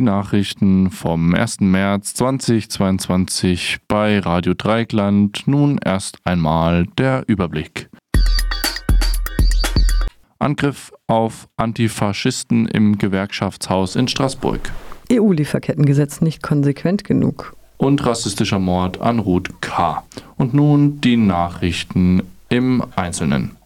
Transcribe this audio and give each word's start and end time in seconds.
die 0.00 0.06
Nachrichten 0.06 0.90
vom 0.90 1.34
1. 1.34 1.60
März 1.60 2.14
2022 2.14 3.80
bei 3.86 4.18
Radio 4.18 4.54
Dreieckland. 4.54 5.42
Nun 5.44 5.78
erst 5.84 6.16
einmal 6.24 6.86
der 6.96 7.24
Überblick. 7.26 7.90
Angriff 10.38 10.90
auf 11.06 11.48
Antifaschisten 11.58 12.66
im 12.66 12.96
Gewerkschaftshaus 12.96 13.94
in 13.94 14.08
Straßburg. 14.08 14.72
EU-Lieferkettengesetz 15.12 16.22
nicht 16.22 16.42
konsequent 16.42 17.04
genug. 17.04 17.54
Und 17.76 18.06
rassistischer 18.06 18.58
Mord 18.58 19.02
an 19.02 19.18
Ruth 19.18 19.60
K. 19.60 20.02
Und 20.38 20.54
nun 20.54 21.02
die 21.02 21.18
Nachrichten 21.18 22.22
im 22.48 22.82
Einzelnen. 22.96 23.59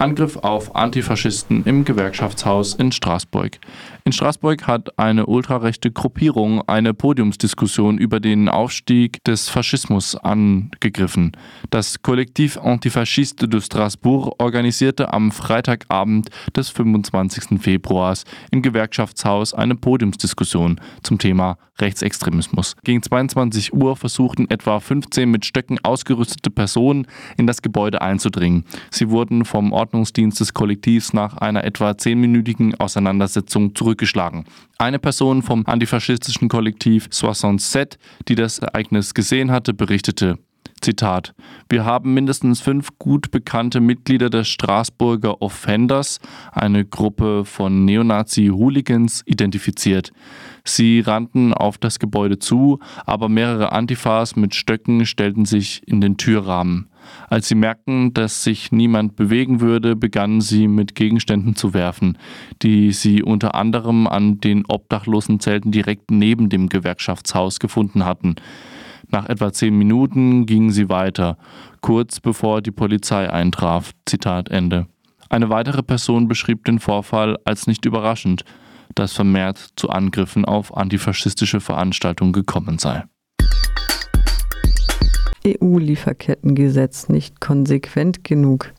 Angriff 0.00 0.36
auf 0.36 0.76
Antifaschisten 0.76 1.64
im 1.64 1.84
Gewerkschaftshaus 1.84 2.74
in 2.74 2.92
Straßburg. 2.92 3.58
In 4.04 4.12
Straßburg 4.12 4.66
hat 4.66 4.98
eine 4.98 5.26
ultrarechte 5.26 5.90
Gruppierung 5.90 6.62
eine 6.68 6.94
Podiumsdiskussion 6.94 7.98
über 7.98 8.20
den 8.20 8.48
Aufstieg 8.48 9.22
des 9.24 9.48
Faschismus 9.48 10.14
angegriffen. 10.14 11.32
Das 11.70 12.00
Kollektiv 12.02 12.58
Antifaschiste 12.58 13.48
de 13.48 13.60
Strasbourg 13.60 14.34
organisierte 14.38 15.12
am 15.12 15.32
Freitagabend 15.32 16.30
des 16.56 16.70
25. 16.70 17.60
Februars 17.60 18.24
im 18.52 18.62
Gewerkschaftshaus 18.62 19.52
eine 19.52 19.74
Podiumsdiskussion 19.74 20.80
zum 21.02 21.18
Thema 21.18 21.58
Rechtsextremismus. 21.80 22.76
Gegen 22.84 23.02
22 23.02 23.72
Uhr 23.72 23.96
versuchten 23.96 24.50
etwa 24.50 24.80
15 24.80 25.30
mit 25.30 25.44
Stöcken 25.44 25.78
ausgerüstete 25.82 26.50
Personen 26.50 27.06
in 27.36 27.46
das 27.46 27.62
Gebäude 27.62 28.00
einzudringen. 28.02 28.64
Sie 28.90 29.10
wurden 29.10 29.44
vom 29.44 29.72
Ordnungsdienst 29.88 30.38
des 30.38 30.54
Kollektivs 30.54 31.14
nach 31.14 31.38
einer 31.38 31.64
etwa 31.64 31.96
zehnminütigen 31.96 32.74
Auseinandersetzung 32.74 33.74
zurück 33.74 33.88
zurückgeschlagen. 33.88 34.44
Eine 34.76 34.98
Person 34.98 35.42
vom 35.42 35.64
antifaschistischen 35.66 36.48
Kollektiv 36.48 37.08
Soissons 37.10 37.76
die 38.28 38.34
das 38.34 38.58
Ereignis 38.58 39.14
gesehen 39.14 39.50
hatte, 39.50 39.72
berichtete, 39.72 40.38
Zitat, 40.82 41.34
wir 41.68 41.84
haben 41.84 42.14
mindestens 42.14 42.60
fünf 42.60 42.90
gut 42.98 43.30
bekannte 43.30 43.80
Mitglieder 43.80 44.30
des 44.30 44.48
Straßburger 44.48 45.42
Offenders, 45.42 46.20
eine 46.52 46.84
Gruppe 46.84 47.44
von 47.44 47.84
Neonazi-Hooligans, 47.84 49.22
identifiziert. 49.26 50.12
Sie 50.64 51.00
rannten 51.00 51.54
auf 51.54 51.78
das 51.78 51.98
Gebäude 51.98 52.38
zu, 52.38 52.78
aber 53.06 53.28
mehrere 53.28 53.72
Antifas 53.72 54.36
mit 54.36 54.54
Stöcken 54.54 55.06
stellten 55.06 55.46
sich 55.46 55.82
in 55.86 56.00
den 56.00 56.16
Türrahmen. 56.16 56.87
Als 57.28 57.48
sie 57.48 57.54
merkten, 57.54 58.14
dass 58.14 58.44
sich 58.44 58.72
niemand 58.72 59.16
bewegen 59.16 59.60
würde, 59.60 59.96
begannen 59.96 60.40
sie 60.40 60.68
mit 60.68 60.94
Gegenständen 60.94 61.56
zu 61.56 61.74
werfen, 61.74 62.18
die 62.62 62.92
sie 62.92 63.22
unter 63.22 63.54
anderem 63.54 64.06
an 64.06 64.40
den 64.40 64.64
Obdachlosenzelten 64.66 65.72
direkt 65.72 66.10
neben 66.10 66.48
dem 66.48 66.68
Gewerkschaftshaus 66.68 67.60
gefunden 67.60 68.04
hatten. 68.04 68.36
Nach 69.10 69.28
etwa 69.28 69.52
zehn 69.52 69.76
Minuten 69.76 70.46
gingen 70.46 70.70
sie 70.70 70.88
weiter, 70.88 71.38
kurz 71.80 72.20
bevor 72.20 72.60
die 72.60 72.70
Polizei 72.70 73.30
eintraf. 73.30 73.92
Zitat 74.06 74.50
Ende. 74.50 74.86
Eine 75.30 75.50
weitere 75.50 75.82
Person 75.82 76.28
beschrieb 76.28 76.64
den 76.64 76.78
Vorfall 76.78 77.38
als 77.44 77.66
nicht 77.66 77.84
überraschend, 77.84 78.44
dass 78.94 79.12
vermehrt 79.12 79.72
zu 79.76 79.90
Angriffen 79.90 80.44
auf 80.44 80.76
antifaschistische 80.76 81.60
Veranstaltungen 81.60 82.32
gekommen 82.32 82.78
sei. 82.78 83.04
EU-Lieferkettengesetz 85.60 87.08
nicht 87.08 87.40
konsequent 87.40 88.24
genug. 88.24 88.72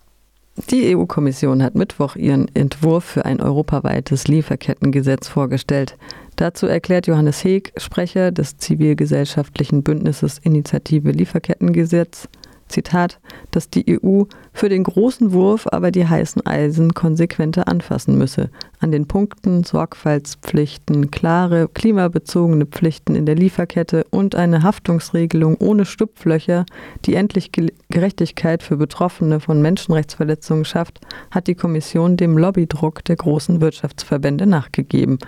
Die 0.69 0.95
EU-Kommission 0.95 1.63
hat 1.63 1.75
Mittwoch 1.75 2.15
ihren 2.15 2.53
Entwurf 2.53 3.05
für 3.05 3.25
ein 3.25 3.41
europaweites 3.41 4.27
Lieferkettengesetz 4.27 5.29
vorgestellt. 5.29 5.97
Dazu 6.35 6.67
erklärt 6.67 7.07
Johannes 7.07 7.43
Heeg, 7.43 7.71
Sprecher 7.77 8.31
des 8.31 8.57
zivilgesellschaftlichen 8.57 9.83
Bündnisses 9.83 10.37
Initiative 10.39 11.11
Lieferkettengesetz, 11.11 12.27
Zitat, 12.67 13.19
dass 13.51 13.69
die 13.69 13.99
EU 14.01 14.23
für 14.59 14.67
den 14.67 14.83
großen 14.83 15.31
Wurf 15.31 15.67
aber 15.71 15.89
die 15.89 16.05
heißen 16.05 16.45
Eisen 16.45 16.93
konsequenter 16.93 17.69
anfassen 17.69 18.17
müsse. 18.17 18.49
An 18.81 18.91
den 18.91 19.07
Punkten 19.07 19.63
Sorgfaltspflichten, 19.63 21.11
klare 21.11 21.69
klimabezogene 21.69 22.65
Pflichten 22.65 23.15
in 23.15 23.25
der 23.25 23.35
Lieferkette 23.35 24.03
und 24.09 24.35
eine 24.35 24.61
Haftungsregelung 24.63 25.55
ohne 25.55 25.85
Stupflöcher, 25.85 26.65
die 27.05 27.15
endlich 27.15 27.53
Gerechtigkeit 27.89 28.61
für 28.61 28.75
Betroffene 28.75 29.39
von 29.39 29.61
Menschenrechtsverletzungen 29.61 30.65
schafft, 30.65 30.99
hat 31.31 31.47
die 31.47 31.55
Kommission 31.55 32.17
dem 32.17 32.37
Lobbydruck 32.37 33.05
der 33.05 33.15
großen 33.15 33.61
Wirtschaftsverbände 33.61 34.45
nachgegeben. 34.45 35.19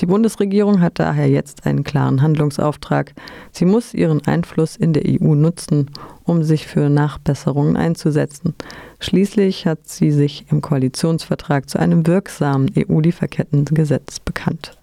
Die 0.00 0.06
Bundesregierung 0.06 0.80
hat 0.80 1.00
daher 1.00 1.28
jetzt 1.28 1.66
einen 1.66 1.82
klaren 1.82 2.22
Handlungsauftrag. 2.22 3.14
Sie 3.50 3.64
muss 3.64 3.94
ihren 3.94 4.24
Einfluss 4.26 4.76
in 4.76 4.92
der 4.92 5.02
EU 5.04 5.34
nutzen, 5.34 5.90
um 6.22 6.44
sich 6.44 6.68
für 6.68 6.88
Nachbesserungen 6.88 7.76
einzusetzen. 7.76 8.54
Schließlich 9.00 9.66
hat 9.66 9.88
sie 9.88 10.10
sich 10.10 10.46
im 10.50 10.60
Koalitionsvertrag 10.60 11.68
zu 11.68 11.78
einem 11.78 12.06
wirksamen 12.06 12.70
EU-Lieferkettengesetz 12.76 14.20
bekannt. 14.20 14.76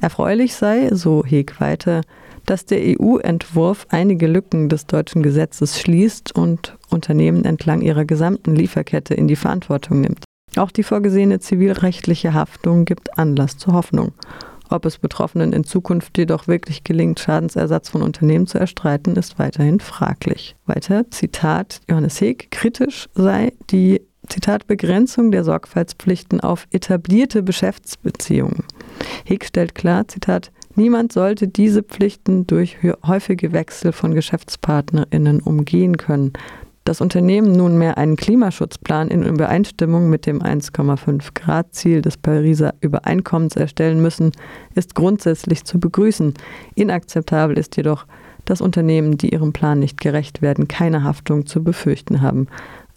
Erfreulich 0.00 0.54
sei, 0.54 0.90
so 0.92 1.24
Heg 1.24 1.60
weiter, 1.60 2.02
dass 2.46 2.66
der 2.66 2.80
EU-Entwurf 2.80 3.86
einige 3.90 4.26
Lücken 4.26 4.68
des 4.68 4.86
deutschen 4.86 5.22
Gesetzes 5.22 5.80
schließt 5.80 6.34
und 6.34 6.76
Unternehmen 6.90 7.44
entlang 7.44 7.80
ihrer 7.80 8.04
gesamten 8.04 8.54
Lieferkette 8.54 9.14
in 9.14 9.28
die 9.28 9.36
Verantwortung 9.36 10.00
nimmt. 10.00 10.24
Auch 10.56 10.70
die 10.70 10.82
vorgesehene 10.82 11.40
zivilrechtliche 11.40 12.34
Haftung 12.34 12.84
gibt 12.84 13.18
Anlass 13.18 13.56
zur 13.56 13.72
Hoffnung. 13.72 14.12
Ob 14.70 14.86
es 14.86 14.98
Betroffenen 14.98 15.52
in 15.52 15.64
Zukunft 15.64 16.16
jedoch 16.16 16.48
wirklich 16.48 16.84
gelingt, 16.84 17.20
Schadensersatz 17.20 17.90
von 17.90 18.02
Unternehmen 18.02 18.46
zu 18.46 18.58
erstreiten, 18.58 19.16
ist 19.16 19.38
weiterhin 19.38 19.80
fraglich. 19.80 20.56
Weiter, 20.66 21.10
Zitat 21.10 21.80
Johannes 21.88 22.20
Heeg, 22.20 22.50
kritisch 22.50 23.08
sei 23.14 23.52
die 23.70 24.00
Zitat 24.28 24.66
Begrenzung 24.66 25.30
der 25.30 25.44
Sorgfaltspflichten 25.44 26.40
auf 26.40 26.66
etablierte 26.70 27.44
Geschäftsbeziehungen. 27.44 28.64
Heeg 29.24 29.44
stellt 29.44 29.74
klar, 29.74 30.08
Zitat, 30.08 30.50
niemand 30.76 31.12
sollte 31.12 31.46
diese 31.46 31.82
Pflichten 31.82 32.46
durch 32.46 32.78
häufige 33.06 33.52
Wechsel 33.52 33.92
von 33.92 34.14
GeschäftspartnerInnen 34.14 35.40
umgehen 35.40 35.98
können 35.98 36.32
das 36.84 37.00
Unternehmen 37.00 37.52
nunmehr 37.52 37.96
einen 37.96 38.16
Klimaschutzplan 38.16 39.08
in 39.08 39.22
Übereinstimmung 39.22 40.10
mit 40.10 40.26
dem 40.26 40.42
1,5 40.42 41.34
Grad 41.34 41.74
Ziel 41.74 42.02
des 42.02 42.18
Pariser 42.18 42.74
Übereinkommens 42.80 43.56
erstellen 43.56 44.02
müssen, 44.02 44.32
ist 44.74 44.94
grundsätzlich 44.94 45.64
zu 45.64 45.80
begrüßen. 45.80 46.34
Inakzeptabel 46.74 47.56
ist 47.56 47.76
jedoch, 47.76 48.04
dass 48.44 48.60
Unternehmen, 48.60 49.16
die 49.16 49.30
ihrem 49.30 49.54
Plan 49.54 49.78
nicht 49.78 49.98
gerecht 50.00 50.42
werden, 50.42 50.68
keine 50.68 51.04
Haftung 51.04 51.46
zu 51.46 51.64
befürchten 51.64 52.20
haben. 52.20 52.48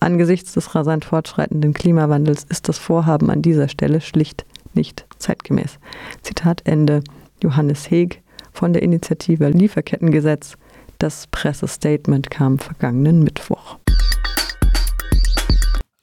Angesichts 0.01 0.53
des 0.53 0.75
rasant 0.75 1.05
fortschreitenden 1.05 1.73
Klimawandels 1.73 2.43
ist 2.43 2.67
das 2.67 2.77
Vorhaben 2.77 3.29
an 3.29 3.41
dieser 3.41 3.69
Stelle 3.69 4.01
schlicht 4.01 4.45
nicht 4.73 5.05
zeitgemäß. 5.17 5.79
Zitat 6.21 6.61
Ende. 6.65 7.03
Johannes 7.41 7.89
Heeg 7.89 8.21
von 8.51 8.73
der 8.73 8.81
Initiative 8.81 9.49
Lieferkettengesetz 9.49 10.57
das 10.99 11.27
Pressestatement 11.27 12.29
kam 12.29 12.59
vergangenen 12.59 13.23
Mittwoch. 13.23 13.77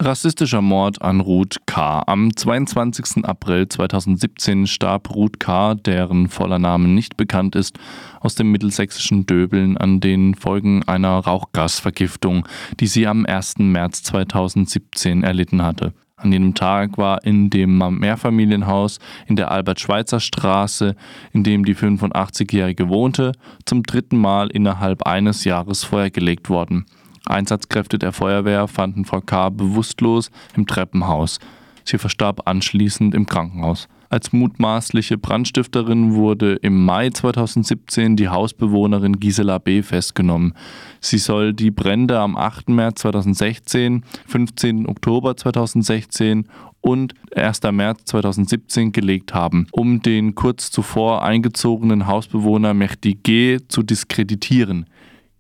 Rassistischer 0.03 0.60
Mord 0.60 1.00
an 1.00 1.21
Ruth 1.21 1.56
K. 1.66 2.03
Am 2.06 2.37
22. 2.37 3.25
April 3.25 3.69
2017 3.69 4.66
starb 4.66 5.15
Ruth 5.15 5.41
K., 5.41 5.75
deren 5.77 6.28
voller 6.28 6.59
Name 6.59 6.88
nicht 6.88 7.16
bekannt 7.16 7.56
ist, 7.56 7.78
aus 8.21 8.34
dem 8.34 8.50
mittelsächsischen 8.50 9.25
Döbeln 9.25 9.78
an 9.78 10.00
den 10.00 10.34
Folgen 10.34 10.83
einer 10.83 11.21
Rauchgasvergiftung, 11.21 12.47
die 12.80 12.86
sie 12.86 13.07
am 13.07 13.24
1. 13.24 13.60
März 13.60 14.03
2017 14.03 15.22
erlitten 15.22 15.63
hatte. 15.63 15.95
An 16.24 16.32
jenem 16.32 16.54
Tag 16.54 16.97
war 16.97 17.22
in 17.24 17.50
dem 17.50 17.76
Mehrfamilienhaus 17.76 18.98
in 19.26 19.36
der 19.36 19.50
Albert-Schweitzer-Straße, 19.50 20.97
in 21.34 21.44
dem 21.44 21.66
die 21.66 21.76
85-Jährige 21.76 22.88
wohnte, 22.88 23.32
zum 23.66 23.82
dritten 23.82 24.16
Mal 24.16 24.48
innerhalb 24.48 25.06
eines 25.06 25.44
Jahres 25.44 25.84
Feuer 25.84 26.09
gelegt 26.09 26.48
worden. 26.48 26.86
Einsatzkräfte 27.26 27.98
der 27.98 28.12
Feuerwehr 28.12 28.68
fanden 28.68 29.04
Frau 29.04 29.21
K. 29.21 29.50
bewusstlos 29.50 30.30
im 30.56 30.66
Treppenhaus. 30.66 31.41
Sie 31.84 31.98
verstarb 31.98 32.48
anschließend 32.48 33.15
im 33.15 33.27
Krankenhaus. 33.27 33.86
Als 34.15 34.33
mutmaßliche 34.33 35.19
Brandstifterin 35.19 36.15
wurde 36.15 36.55
im 36.63 36.84
Mai 36.84 37.11
2017 37.11 38.15
die 38.15 38.28
Hausbewohnerin 38.28 39.19
Gisela 39.19 39.59
B. 39.59 39.83
festgenommen. 39.83 40.55
Sie 41.01 41.19
soll 41.19 41.53
die 41.53 41.72
Brände 41.72 42.21
am 42.21 42.37
8. 42.37 42.69
März 42.69 43.01
2016, 43.01 44.05
15. 44.28 44.87
Oktober 44.87 45.37
2016 45.37 46.47
und 46.81 47.15
1. 47.34 47.63
März 47.72 48.05
2017 48.05 48.93
gelegt 48.93 49.34
haben, 49.34 49.66
um 49.72 50.01
den 50.01 50.37
kurz 50.37 50.71
zuvor 50.71 51.25
eingezogenen 51.25 52.07
Hausbewohner 52.07 52.72
Mehdi 52.72 53.19
G. 53.21 53.59
zu 53.66 53.83
diskreditieren. 53.83 54.87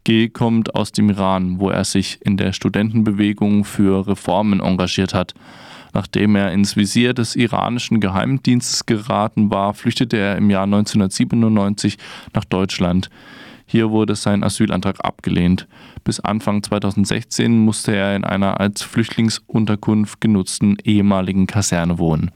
G. 0.02 0.30
kommt 0.30 0.74
aus 0.74 0.90
dem 0.90 1.10
Iran, 1.10 1.60
wo 1.60 1.70
er 1.70 1.84
sich 1.84 2.18
in 2.24 2.36
der 2.36 2.52
Studentenbewegung 2.52 3.64
für 3.64 4.08
Reformen 4.08 4.58
engagiert 4.58 5.14
hat. 5.14 5.32
Nachdem 5.94 6.34
er 6.34 6.52
ins 6.52 6.76
Visier 6.76 7.14
des 7.14 7.36
iranischen 7.36 8.00
Geheimdienstes 8.00 8.84
geraten 8.84 9.50
war, 9.50 9.74
flüchtete 9.74 10.16
er 10.16 10.36
im 10.36 10.50
Jahr 10.50 10.64
1997 10.64 11.96
nach 12.34 12.44
Deutschland. 12.44 13.08
Hier 13.66 13.90
wurde 13.90 14.16
sein 14.16 14.44
Asylantrag 14.44 15.02
abgelehnt. 15.04 15.66
Bis 16.02 16.20
Anfang 16.20 16.62
2016 16.62 17.56
musste 17.56 17.94
er 17.94 18.14
in 18.16 18.24
einer 18.24 18.60
als 18.60 18.82
Flüchtlingsunterkunft 18.82 20.20
genutzten 20.20 20.76
ehemaligen 20.84 21.46
Kaserne 21.46 21.98
wohnen. 21.98 22.30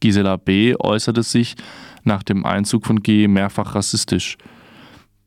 Gisela 0.00 0.36
B. 0.36 0.76
äußerte 0.78 1.22
sich 1.22 1.56
nach 2.04 2.22
dem 2.22 2.46
Einzug 2.46 2.86
von 2.86 3.02
G. 3.02 3.28
mehrfach 3.28 3.74
rassistisch. 3.74 4.36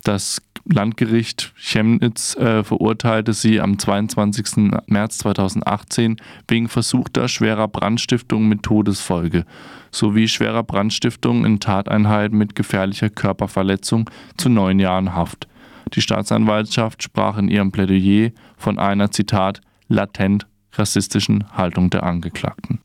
Das 0.04 0.42
Landgericht 0.66 1.54
Chemnitz 1.58 2.36
äh, 2.36 2.64
verurteilte 2.64 3.34
sie 3.34 3.60
am 3.60 3.78
22. 3.78 4.72
März 4.88 5.18
2018 5.18 6.18
wegen 6.48 6.70
versuchter 6.70 7.28
schwerer 7.28 7.68
Brandstiftung 7.68 8.48
mit 8.48 8.64
Todesfolge 8.64 9.46
sowie 9.92 10.28
schwerer 10.28 10.64
Brandstiftung 10.64 11.46
in 11.46 11.60
Tateinheit 11.60 12.32
mit 12.32 12.56
gefährlicher 12.56 13.10
Körperverletzung 13.10 14.10
zu 14.38 14.50
neun 14.50 14.80
Jahren 14.80 15.14
Haft. 15.14 15.48
Die 15.94 16.02
Staatsanwaltschaft 16.02 17.04
sprach 17.04 17.38
in 17.38 17.50
ihrem 17.50 17.72
Plädoyer 17.72 18.32
von 18.58 18.80
einer 18.80 19.12
Zitat 19.12 19.62
latent 19.90 20.48
rassistischen 20.72 21.46
Haltung 21.56 21.90
der 21.90 22.04
Angeklagten. 22.04 22.80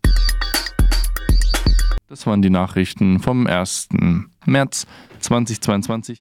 Das 2.08 2.26
waren 2.26 2.42
die 2.42 2.50
Nachrichten 2.50 3.20
vom 3.20 3.46
1. 3.46 3.88
März 4.46 4.86
2022. 5.20 6.16